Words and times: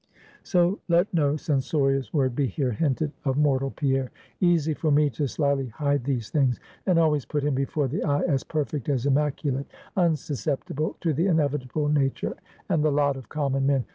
So 0.41 0.79
let 0.87 1.13
no 1.13 1.35
censorious 1.37 2.11
word 2.11 2.33
be 2.35 2.47
here 2.47 2.71
hinted 2.71 3.11
of 3.23 3.37
mortal 3.37 3.69
Pierre. 3.69 4.09
Easy 4.39 4.73
for 4.73 4.89
me 4.89 5.11
to 5.11 5.27
slyly 5.27 5.67
hide 5.67 6.05
these 6.05 6.31
things, 6.31 6.59
and 6.87 6.97
always 6.97 7.23
put 7.23 7.43
him 7.43 7.53
before 7.53 7.87
the 7.87 8.03
eye 8.03 8.23
as 8.23 8.43
perfect 8.43 8.89
as 8.89 9.05
immaculate; 9.05 9.67
unsusceptible 9.95 10.97
to 11.01 11.13
the 11.13 11.27
inevitable 11.27 11.87
nature 11.87 12.35
and 12.67 12.83
the 12.83 12.89
lot 12.91 13.15
of 13.15 13.29
common 13.29 13.67
men. 13.67 13.85